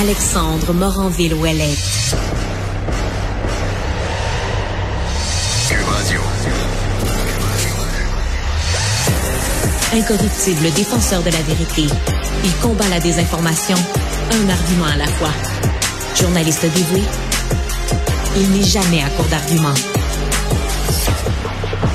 [0.00, 2.16] Alexandre Moranville-Ouellette.
[9.92, 11.86] Incorruptible défenseur de la vérité,
[12.44, 13.76] il combat la désinformation,
[14.30, 15.30] un argument à la fois.
[16.18, 17.02] Journaliste dévoué,
[18.36, 19.74] il n'est jamais à court d'arguments.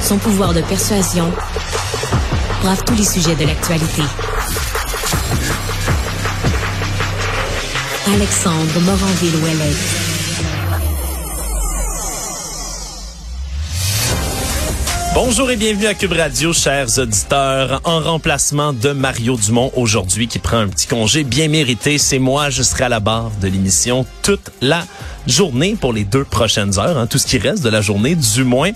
[0.04, 1.32] Son pouvoir de persuasion
[2.62, 4.04] brave tous les sujets de l'actualité.
[8.14, 10.18] Alexandre Moranville-Ouellette.
[15.14, 17.82] Bonjour et bienvenue à Cube Radio, chers auditeurs.
[17.84, 22.50] En remplacement de Mario Dumont aujourd'hui qui prend un petit congé bien mérité, c'est moi,
[22.50, 24.86] je serai à la barre de l'émission toute la
[25.28, 28.46] journée pour les deux prochaines heures, hein, tout ce qui reste de la journée du
[28.46, 28.72] moins.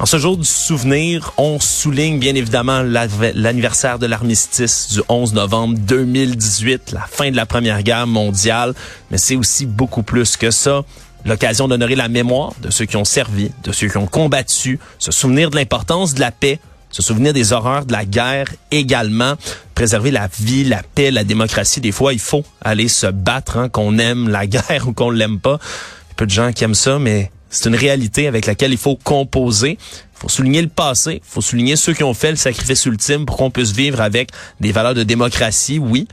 [0.00, 5.78] En ce jour du souvenir, on souligne bien évidemment l'anniversaire de l'armistice du 11 novembre
[5.78, 8.72] 2018, la fin de la Première Guerre mondiale,
[9.10, 10.84] mais c'est aussi beaucoup plus que ça
[11.26, 15.12] l'occasion d'honorer la mémoire de ceux qui ont servi, de ceux qui ont combattu, se
[15.12, 19.34] souvenir de l'importance de la paix, se souvenir des horreurs de la guerre également,
[19.74, 21.82] préserver la vie, la paix, la démocratie.
[21.82, 25.40] Des fois, il faut aller se battre, hein, qu'on aime la guerre ou qu'on l'aime
[25.40, 25.58] pas.
[25.60, 28.72] Il y a peu de gens qui aiment ça, mais c'est une réalité avec laquelle
[28.72, 29.72] il faut composer.
[29.72, 33.26] Il faut souligner le passé, il faut souligner ceux qui ont fait le sacrifice ultime
[33.26, 36.06] pour qu'on puisse vivre avec des valeurs de démocratie, oui,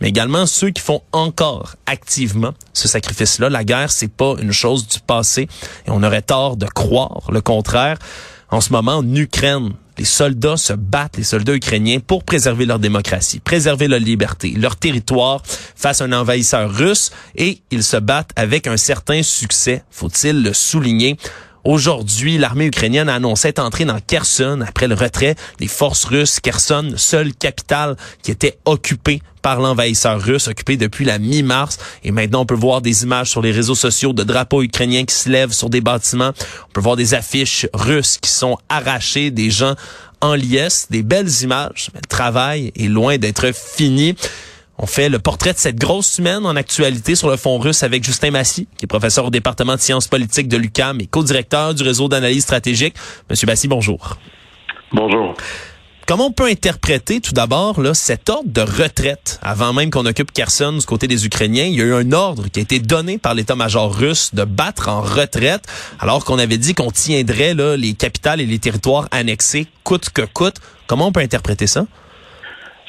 [0.00, 3.48] mais également ceux qui font encore activement ce sacrifice-là.
[3.48, 5.48] La guerre, c'est pas une chose du passé
[5.86, 7.98] et on aurait tort de croire le contraire.
[8.54, 12.78] En ce moment, en Ukraine, les soldats se battent, les soldats ukrainiens, pour préserver leur
[12.78, 18.30] démocratie, préserver leur liberté, leur territoire face à un envahisseur russe et ils se battent
[18.36, 21.16] avec un certain succès, faut-il le souligner.
[21.64, 26.38] Aujourd'hui, l'armée ukrainienne a annoncé être entrée dans Kherson après le retrait des forces russes.
[26.38, 31.78] Kherson, seule capitale qui était occupée par l'envahisseur russe, occupée depuis la mi-mars.
[32.02, 35.14] Et maintenant, on peut voir des images sur les réseaux sociaux de drapeaux ukrainiens qui
[35.14, 36.32] se lèvent sur des bâtiments.
[36.68, 39.74] On peut voir des affiches russes qui sont arrachées, des gens
[40.20, 41.88] en liesse, des belles images.
[41.94, 44.16] Mais le travail est loin d'être fini.
[44.78, 48.02] On fait le portrait de cette grosse semaine en actualité sur le fond russe avec
[48.02, 51.82] Justin Massy, qui est professeur au département de sciences politiques de l'UCAM et co-directeur du
[51.84, 52.94] réseau d'analyse stratégique.
[53.30, 54.18] Monsieur Massy, bonjour.
[54.92, 55.34] Bonjour.
[56.06, 60.32] Comment on peut interpréter tout d'abord là cet ordre de retraite avant même qu'on occupe
[60.32, 61.64] Kherson du côté des Ukrainiens?
[61.64, 64.88] Il y a eu un ordre qui a été donné par l'état-major russe de battre
[64.88, 65.64] en retraite,
[66.00, 70.22] alors qu'on avait dit qu'on tiendrait là, les capitales et les territoires annexés coûte que
[70.22, 70.56] coûte.
[70.88, 71.86] Comment on peut interpréter ça?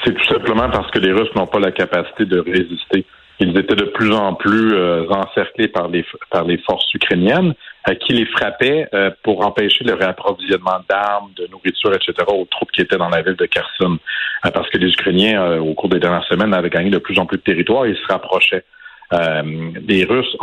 [0.06, 3.06] C'est tout simplement parce que les Russes n'ont pas la capacité de résister.
[3.40, 7.54] Ils étaient de plus en plus euh, encerclés par les, par les forces ukrainiennes
[7.90, 12.14] euh, qui les frappaient euh, pour empêcher le réapprovisionnement d'armes, de nourriture, etc.
[12.30, 13.98] aux troupes qui étaient dans la ville de Kherson.
[14.42, 17.38] parce que les Ukrainiens, au cours des dernières semaines, avaient gagné de plus en plus
[17.38, 18.64] de territoire et ils se rapprochaient.
[19.12, 20.38] les Russes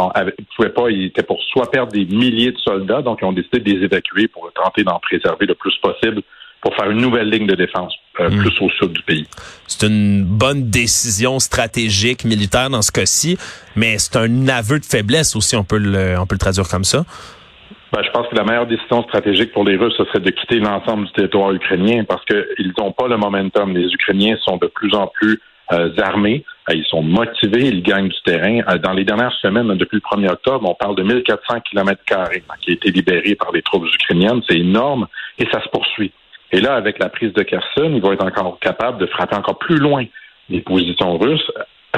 [0.56, 3.60] pouvaient pas, ils étaient pour soit perdre des milliers de soldats, donc ils ont décidé
[3.60, 6.20] de les évacuer pour tenter d'en préserver le plus possible
[6.60, 8.38] pour faire une nouvelle ligne de défense euh, hmm.
[8.38, 9.26] plus au sud du pays.
[9.66, 13.38] C'est une bonne décision stratégique militaire dans ce cas-ci,
[13.76, 16.84] mais c'est un aveu de faiblesse aussi, on peut le, on peut le traduire comme
[16.84, 17.04] ça.
[17.92, 20.58] Ben, je pense que la meilleure décision stratégique pour les Russes, ce serait de quitter
[20.60, 23.76] l'ensemble du territoire ukrainien parce qu'ils n'ont pas le momentum.
[23.76, 25.38] Les Ukrainiens sont de plus en plus
[25.72, 28.60] euh, armés, euh, ils sont motivés, ils gagnent du terrain.
[28.78, 32.70] dans les dernières semaines, depuis le 1er octobre, on parle de 1400 km carrés qui
[32.70, 34.42] a été libérés par les troupes ukrainiennes.
[34.48, 35.06] C'est énorme
[35.38, 36.12] et ça se poursuit.
[36.52, 39.58] Et là, avec la prise de Kherson, ils vont être encore capables de frapper encore
[39.58, 40.04] plus loin
[40.50, 41.50] les positions russes,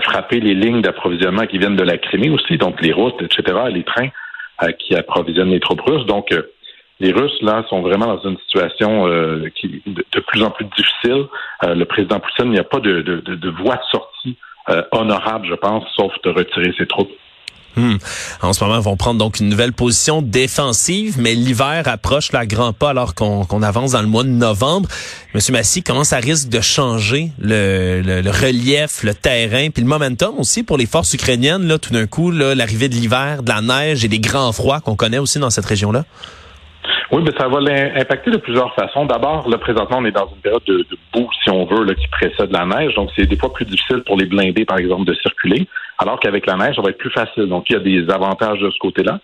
[0.03, 3.83] frapper les lignes d'approvisionnement qui viennent de la Crimée aussi, donc les routes, etc., les
[3.83, 4.09] trains
[4.63, 6.07] euh, qui approvisionnent les troupes russes.
[6.07, 6.43] Donc, euh,
[7.01, 11.27] les Russes, là, sont vraiment dans une situation euh, qui de, plus en plus difficile.
[11.63, 14.39] le président Poutine, il n'y a pas de voie de sortie
[14.93, 17.11] honorable, je pense, sauf de retirer ses troupes.
[17.77, 17.97] Hmm.
[18.43, 22.47] En ce moment, ils vont prendre donc une nouvelle position défensive, mais l'hiver approche la
[22.47, 24.89] grand pas alors qu'on avance dans le mois de novembre.
[25.35, 30.63] Monsieur Massy, comment ça risque de changer le, relief, le terrain, puis le momentum aussi
[30.63, 34.09] pour les forces ukrainiennes, là, tout d'un coup, l'arrivée de l'hiver, de la neige et
[34.09, 36.05] des grands froids qu'on connaît aussi dans cette région-là?
[37.11, 39.05] Oui, mais ça va l'impacter de plusieurs façons.
[39.07, 41.95] D'abord, là, présentement, on est dans une période de, de boue, si on veut, là,
[41.95, 42.95] qui précède la neige.
[42.95, 45.67] Donc, c'est des fois plus difficile pour les blindés, par exemple, de circuler.
[45.99, 47.47] Alors qu'avec la neige, ça va être plus facile.
[47.47, 49.21] Donc, il y a des avantages de ce côté-là.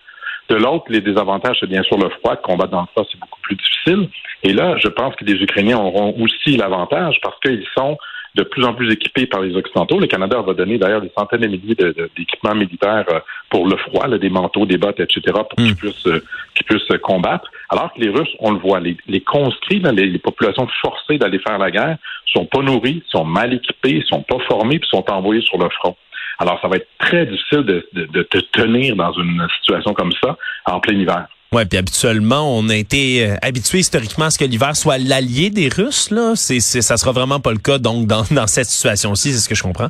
[0.48, 2.36] De l'autre, les désavantages, c'est bien sûr le froid.
[2.36, 4.08] Combattre dans le froid, c'est beaucoup plus difficile.
[4.42, 7.96] Et là, je pense que les Ukrainiens auront aussi l'avantage parce qu'ils sont
[8.34, 9.98] de plus en plus équipés par les Occidentaux.
[9.98, 11.74] Le Canada va donner d'ailleurs des centaines de milliers
[12.16, 15.76] d'équipements militaires euh, pour le froid, des manteaux, des bottes, etc., pour qu'ils hmm.
[15.76, 16.24] puissent, euh,
[16.54, 17.50] qu'ils puissent combattre.
[17.68, 21.58] Alors que les Russes, on le voit, les, les conscrits, les, populations forcées d'aller faire
[21.58, 21.98] la guerre,
[22.32, 25.96] sont pas nourris, sont mal équipés, sont pas formés, puis sont envoyés sur le front.
[26.38, 30.38] Alors, ça va être très difficile de, de, te tenir dans une situation comme ça
[30.64, 31.26] en plein hiver.
[31.52, 35.50] Ouais, puis habituellement, on a été euh, habitué historiquement à ce que l'hiver soit l'allié
[35.50, 36.10] des Russes.
[36.10, 37.78] Là, c'est, c'est, ça sera vraiment pas le cas.
[37.78, 39.88] Donc, dans, dans cette situation-ci, c'est ce que je comprends.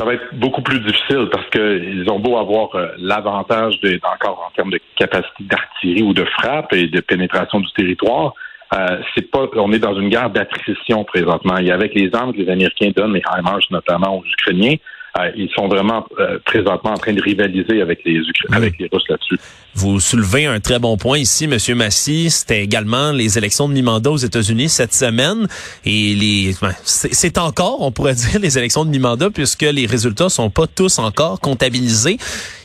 [0.00, 4.50] Ça va être beaucoup plus difficile parce qu'ils ont beau avoir euh, l'avantage encore en
[4.52, 8.32] termes de capacité d'artillerie ou de frappe et de pénétration du territoire.
[8.72, 11.58] Euh, c'est pas, on est dans une guerre d'attrition présentement.
[11.58, 14.76] Et avec les armes que les Américains donnent, les HIMARS notamment aux Ukrainiens,
[15.18, 18.20] euh, ils sont vraiment euh, présentement en train de rivaliser avec les,
[18.52, 19.38] avec les Russes là-dessus.
[19.74, 22.30] Vous soulevez un très bon point ici, Monsieur Massy.
[22.30, 25.46] C'était également les élections de mi-mandat aux États-Unis cette semaine.
[25.84, 30.28] Et les, ben, c'est encore, on pourrait dire, les élections de mi-mandat puisque les résultats
[30.28, 32.18] sont pas tous encore comptabilisés.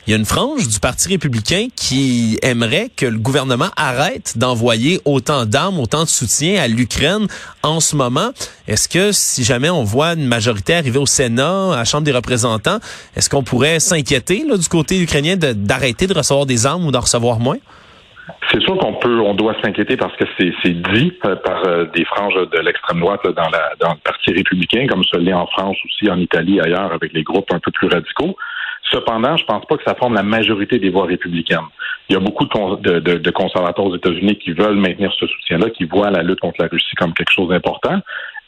[0.07, 4.99] Il y a une frange du Parti républicain qui aimerait que le gouvernement arrête d'envoyer
[5.03, 7.25] autant d'armes, autant de soutien à l'Ukraine
[7.63, 8.29] en ce moment.
[8.67, 12.11] Est-ce que si jamais on voit une majorité arriver au Sénat, à la Chambre des
[12.11, 12.77] représentants,
[13.15, 17.39] est-ce qu'on pourrait s'inquiéter du côté ukrainien d'arrêter de, recevoir des armes ou d'en recevoir
[17.39, 17.57] moins?
[18.51, 22.05] C'est sûr qu'on peut, on doit s'inquiéter parce que c'est dit euh, par euh, des
[22.05, 26.19] franges de l'extrême droite dans, le Parti républicain, comme ce l'est en France aussi, en
[26.19, 28.37] Italie, ailleurs, avec les groupes un peu plus radicaux.
[28.91, 31.67] Cependant, je pense pas que ça forme la majorité des voix républicaines.
[32.09, 36.11] Il y a beaucoup de, conservateurs aux États-Unis qui veulent maintenir ce soutien-là, qui voient
[36.11, 37.99] la lutte contre la Russie comme quelque chose d'important.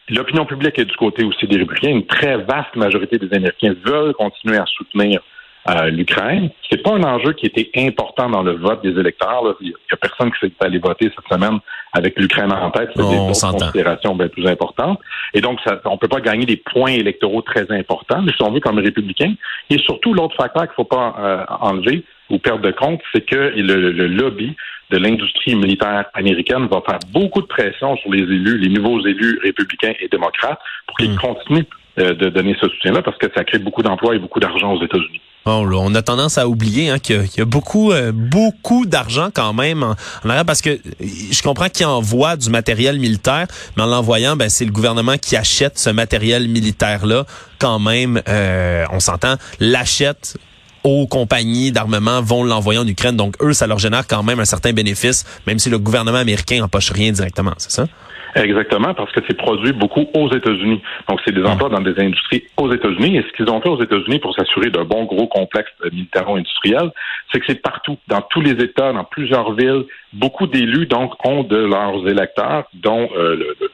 [0.09, 1.89] L'opinion publique est du côté aussi des républicains.
[1.89, 5.21] Une très vaste majorité des Américains veulent continuer à soutenir
[5.69, 6.49] euh, l'Ukraine.
[6.69, 9.55] C'est pas un enjeu qui était important dans le vote des électeurs.
[9.59, 11.59] Il y a personne qui s'est allé voter cette semaine
[11.93, 12.89] avec l'Ukraine en tête.
[12.95, 14.99] C'est des considérations bien plus importantes.
[15.33, 18.51] Et donc, ça, on peut pas gagner des points électoraux très importants, mais si on
[18.51, 19.33] veut comme républicain.
[19.69, 23.53] Et surtout, l'autre facteur qu'il faut pas euh, enlever ou perdre de compte, c'est que
[23.55, 24.55] le, lobby
[24.89, 29.39] de l'industrie militaire américaine va faire beaucoup de pression sur les élus, les nouveaux élus
[29.43, 31.17] républicains et démocrates, pour qu'ils hmm.
[31.17, 31.65] continuent
[31.99, 34.83] euh, de donner ce soutien-là, parce que ça crée beaucoup d'emplois et beaucoup d'argent aux
[34.83, 39.53] États-Unis on a tendance à oublier hein, qu'il y, a beaucoup, euh, beaucoup d'argent quand
[39.53, 39.95] même en,
[40.29, 44.65] arrière parce que je comprends qu'il envoie du matériel militaire, mais en l'envoyant, ben, c'est
[44.65, 47.25] le gouvernement qui achète ce matériel militaire-là.
[47.59, 50.37] Quand même, euh, on s'entend, l'achète
[50.83, 53.15] aux compagnies d'armement vont l'envoyer en Ukraine.
[53.15, 56.59] Donc, eux, ça leur génère quand même un certain bénéfice, même si le gouvernement américain
[56.59, 57.87] n'empoche rien directement, c'est ça?
[58.35, 60.81] Exactement, parce que c'est produit beaucoup aux États-Unis.
[61.09, 61.51] Donc, c'est des ah.
[61.51, 63.17] emplois dans des industries aux États-Unis.
[63.17, 66.91] Et ce qu'ils ont fait aux États-Unis pour s'assurer d'un bon gros complexe militaro-industriel,
[67.31, 69.85] c'est que c'est partout, dans tous les États, dans plusieurs villes.
[70.13, 73.71] Beaucoup d'élus, donc, ont de leurs électeurs, dont euh, le, le,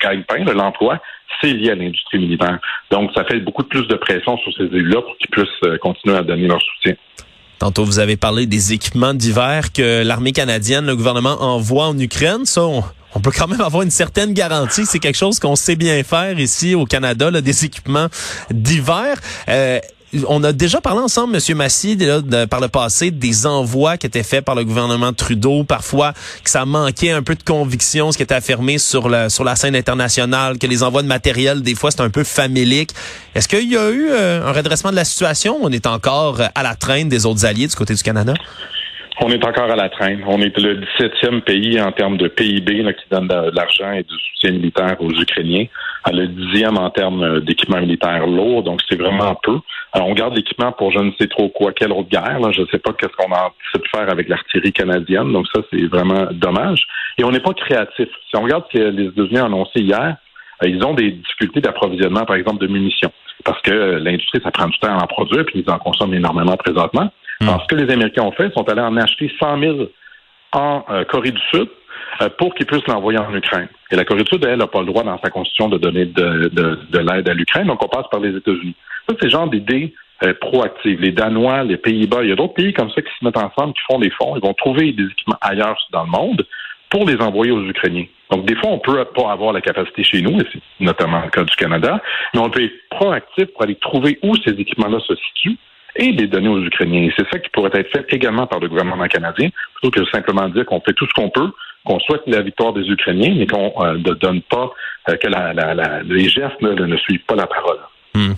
[0.00, 1.00] gagne-pain, l'emploi,
[1.40, 2.58] c'est lié à l'industrie militaire.
[2.90, 6.16] Donc, ça fait beaucoup plus de pression sur ces élus-là pour qu'ils puissent euh, continuer
[6.16, 6.94] à donner leur soutien.
[7.58, 12.44] Tantôt, vous avez parlé des équipements d'hiver que l'armée canadienne, le gouvernement envoie en Ukraine.
[12.44, 12.62] Ça,
[13.14, 14.84] on peut quand même avoir une certaine garantie.
[14.84, 18.08] C'est quelque chose qu'on sait bien faire ici au Canada, des équipements
[18.50, 19.16] d'hiver.
[19.48, 19.78] Euh,
[20.26, 21.98] on a déjà parlé ensemble, Monsieur Massy,
[22.50, 26.12] par le passé, des envois qui étaient faits par le gouvernement Trudeau, parfois
[26.44, 30.58] que ça manquait un peu de conviction, ce qui était affirmé sur la scène internationale,
[30.58, 32.90] que les envois de matériel, des fois, c'est un peu familique.
[33.34, 35.58] Est-ce qu'il y a eu euh, un redressement de la situation?
[35.62, 38.34] On est encore à la traîne des autres alliés du côté du Canada?
[39.20, 40.22] On est encore à la traîne.
[40.26, 44.14] On est le 17e pays en termes de PIB qui donne de, l'argent et du
[44.14, 45.66] soutien militaire aux Ukrainiens.
[46.10, 49.58] Le dixième en termes euh, d'équipement militaire lourd, donc c'est vraiment peu.
[49.92, 52.40] Alors, on garde l'équipement pour je ne sais trop quoi, quelle autre guerre.
[52.52, 55.84] Je ne sais pas qu'est-ce qu'on a de faire avec l'artillerie canadienne, donc ça c'est
[55.86, 56.86] vraiment dommage.
[57.18, 58.08] Et on n'est pas créatif.
[58.30, 60.16] Si on regarde ce que les États-Unis ont annoncé hier,
[60.64, 63.12] euh, ils ont des difficultés d'approvisionnement, par exemple, de munitions.
[63.44, 66.14] Parce que euh, l'industrie, ça prend du temps à en produire, puis ils en consomment
[66.14, 67.10] énormément présentement.
[67.42, 67.48] Hmm.
[67.48, 69.76] Alors, ce que les Américains ont fait, ils sont allés en acheter 100 000
[70.52, 71.68] en euh, Corée du Sud
[72.38, 73.68] pour qu'ils puissent l'envoyer en Ukraine.
[73.90, 76.04] Et la Corée du Sud, elle, n'a pas le droit dans sa constitution de donner
[76.04, 78.76] de, de, l'aide à l'Ukraine, donc on passe par les États-Unis.
[79.08, 79.94] Ça, c'est le genre d'idées
[80.40, 81.00] proactives.
[81.00, 83.72] Les Danois, les Pays-Bas, il y a d'autres pays comme ça qui se mettent ensemble,
[83.72, 84.36] qui font des fonds.
[84.36, 86.46] Ils vont trouver des équipements ailleurs dans le monde
[86.90, 88.04] pour les envoyer aux Ukrainiens.
[88.30, 91.30] Donc, des fois, on peut pas avoir la capacité chez nous, et c'est notamment le
[91.30, 92.00] cas du Canada,
[92.34, 95.58] mais on peut être proactif pour aller trouver où ces équipements-là se situent
[95.96, 97.08] et les donner aux Ukrainiens.
[97.16, 100.64] C'est ça qui pourrait être fait également par le gouvernement canadien, plutôt que simplement dire
[100.66, 101.50] qu'on fait tout ce qu'on peut,
[101.84, 104.72] qu'on souhaite la victoire des Ukrainiens, mais qu'on euh, ne donne pas,
[105.08, 105.28] euh, que
[106.04, 107.78] les gestes ne suivent pas la parole.
[108.14, 108.34] Hmm.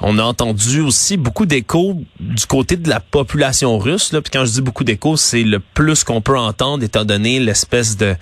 [0.00, 4.12] On a entendu aussi beaucoup d'échos du côté de la population russe.
[4.12, 4.22] Là.
[4.22, 7.96] Puis quand je dis beaucoup d'échos, c'est le plus qu'on peut entendre, étant donné l'espèce
[7.96, 8.14] de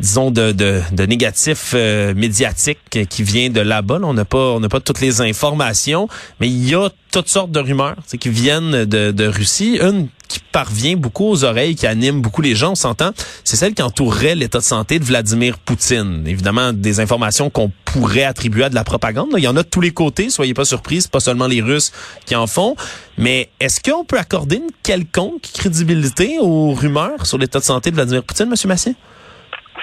[0.00, 3.98] disons de, de, de négatif euh, médiatique qui vient de là-bas.
[4.02, 6.08] On n'a pas on n'a pas toutes les informations,
[6.40, 9.78] mais il y a toutes sortes de rumeurs qui viennent de, de Russie.
[9.80, 13.12] Une qui parvient beaucoup aux oreilles, qui anime beaucoup les gens, on s'entend,
[13.44, 16.24] c'est celle qui entourerait l'état de santé de Vladimir Poutine.
[16.26, 19.28] Évidemment, des informations qu'on pourrait attribuer à de la propagande.
[19.36, 21.62] Il y en a de tous les côtés, soyez pas surpris, c'est pas seulement les
[21.62, 21.92] Russes
[22.24, 22.74] qui en font.
[23.16, 27.94] Mais est-ce qu'on peut accorder une quelconque crédibilité aux rumeurs sur l'état de santé de
[27.94, 28.54] Vladimir Poutine, M.
[28.66, 28.94] Massier?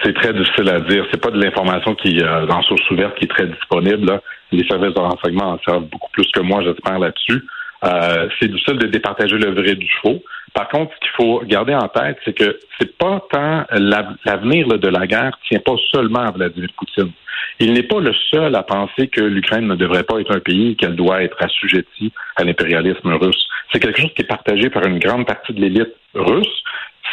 [0.04, 1.06] C'est très difficile à dire.
[1.12, 4.20] C'est pas de l'information qui, euh, dans source ouverte, qui est très disponible.
[4.52, 7.46] Les services de renseignement en savent beaucoup plus que moi, j'espère, là-dessus.
[7.86, 10.22] Euh, c'est difficile de départager le vrai du faux.
[10.54, 14.88] Par contre, ce qu'il faut garder en tête, c'est que c'est pas tant l'avenir de
[14.88, 17.12] la guerre tient pas seulement à Vladimir Poutine.
[17.60, 20.76] Il n'est pas le seul à penser que l'Ukraine ne devrait pas être un pays
[20.76, 23.48] qu'elle doit être assujettie à l'impérialisme russe.
[23.74, 26.64] C'est quelque chose qui est partagé par une grande partie de l'élite russe,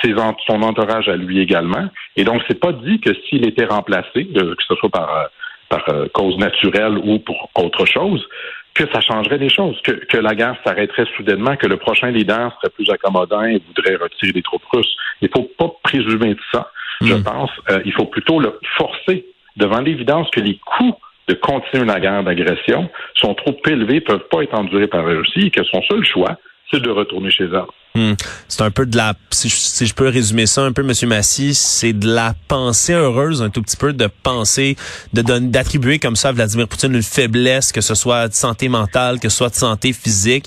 [0.02, 0.14] ses,
[0.46, 1.88] son entourage à lui également.
[2.16, 5.24] Et donc, c'est pas dit que s'il était remplacé, que ce soit par, euh,
[5.68, 8.26] par euh, cause naturelle ou pour autre chose,
[8.74, 12.54] que ça changerait des choses, que, que la guerre s'arrêterait soudainement, que le prochain leader
[12.60, 14.94] serait plus accommodant et voudrait retirer des troupes russes.
[15.22, 16.70] Il ne faut pas présumer de ça.
[17.02, 17.22] Je hmm.
[17.22, 19.24] pense euh, il faut plutôt le forcer
[19.56, 20.94] devant l'évidence que les coûts
[21.28, 25.46] de continuer la guerre d'agression sont trop élevés, peuvent pas être endurés par la Russie
[25.46, 26.38] et que son seul choix,
[26.70, 27.64] c'est de retourner chez elle.
[27.94, 28.14] Hmm.
[28.46, 31.92] C'est un peu de la, si je, peux résumer ça un peu, Monsieur Massy, c'est
[31.92, 34.76] de la pensée heureuse, un tout petit peu de penser,
[35.12, 39.18] de d'attribuer comme ça à Vladimir Poutine une faiblesse, que ce soit de santé mentale,
[39.18, 40.44] que ce soit de santé physique.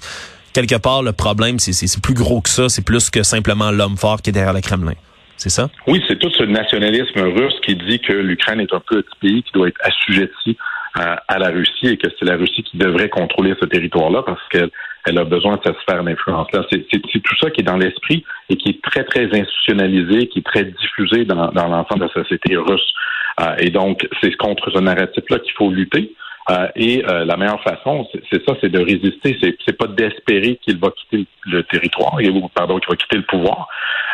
[0.54, 4.22] Quelque part, le problème, c'est plus gros que ça, c'est plus que simplement l'homme fort
[4.22, 4.94] qui est derrière le Kremlin.
[5.36, 5.70] C'est ça?
[5.88, 9.52] Oui, c'est tout ce nationalisme russe qui dit que l'Ukraine est un petit pays qui
[9.52, 10.58] doit être assujetti
[10.96, 14.70] à, la Russie et que c'est la Russie qui devrait contrôler ce territoire-là parce qu'elle
[15.06, 16.66] elle a besoin de cette sphère d'influence-là.
[16.72, 20.46] C'est tout ça qui est dans l'esprit et qui est très, très institutionnalisé, qui est
[20.46, 22.94] très diffusé dans, dans l'ensemble de la société russe.
[23.42, 26.14] Euh, et donc, c'est contre ce narratif-là qu'il faut lutter.
[26.50, 29.38] Euh, et euh, la meilleure façon, c'est ça, c'est de résister.
[29.42, 33.68] C'est pas d'espérer qu'il va quitter le territoire, ou pardon, qu'il va quitter le pouvoir,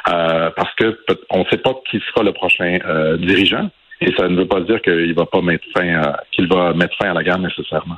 [0.05, 0.99] parce que
[1.31, 2.77] on ne sait pas qui sera le prochain
[3.17, 3.69] dirigeant.
[4.01, 7.11] Et ça ne veut pas dire qu'il va pas mettre fin, qu'il va mettre fin
[7.11, 7.97] à la guerre nécessairement.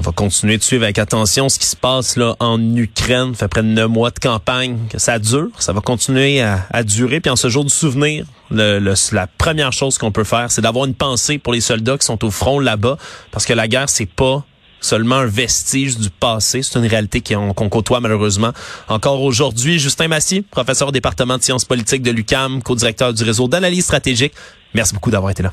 [0.00, 3.34] On va continuer de suivre avec attention ce qui se passe là en Ukraine.
[3.34, 5.48] Ça fait près de neuf mois de campagne ça dure.
[5.58, 7.20] Ça va continuer à, durer.
[7.20, 10.94] Puis en ce jour du souvenir, la première chose qu'on peut faire, c'est d'avoir une
[10.94, 12.96] pensée pour les soldats qui sont au front là-bas,
[13.30, 14.42] parce que la guerre, c'est pas
[14.80, 16.62] seulement un vestige du passé.
[16.62, 18.52] C'est une réalité qu'on côtoie malheureusement
[18.88, 19.78] encore aujourd'hui.
[19.78, 24.32] Justin Massy, professeur au département de sciences politiques de l'UCAM, co-directeur du réseau d'analyse stratégique.
[24.74, 25.52] Merci beaucoup d'avoir été là.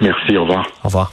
[0.00, 0.66] Merci, au revoir.
[0.82, 1.12] Au revoir.